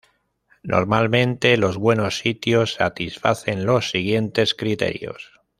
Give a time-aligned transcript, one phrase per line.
[0.63, 5.39] Normalmente, los buenos sitios satisfacen los siguientes criterios.